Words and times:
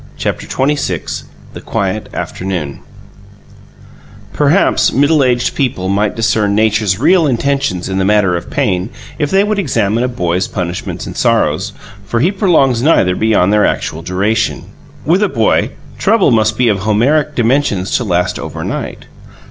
CHAPTER 0.17 0.47
XXVI 0.47 1.25
THE 1.53 1.61
QUIET 1.61 2.09
AFTERNOON 2.11 2.79
Perhaps 4.33 4.91
middle 4.93 5.23
aged 5.23 5.53
people 5.53 5.89
might 5.89 6.15
discern 6.15 6.55
Nature's 6.55 6.97
real 6.97 7.27
intentions 7.27 7.87
in 7.87 7.99
the 7.99 8.03
matter 8.03 8.35
of 8.35 8.49
pain 8.49 8.89
if 9.19 9.29
they 9.29 9.43
would 9.43 9.59
examine 9.59 10.03
a 10.03 10.07
boy's 10.07 10.47
punishments 10.47 11.05
and 11.05 11.15
sorrows, 11.15 11.73
for 12.03 12.19
he 12.19 12.31
prolongs 12.31 12.81
neither 12.81 13.15
beyond 13.15 13.53
their 13.53 13.63
actual 13.63 14.01
duration. 14.01 14.63
With 15.05 15.21
a 15.21 15.29
boy, 15.29 15.69
trouble 15.99 16.31
must 16.31 16.57
be 16.57 16.67
of 16.67 16.79
Homeric 16.79 17.35
dimensions 17.35 17.91
to 17.97 18.03
last 18.03 18.39
overnight. 18.39 19.05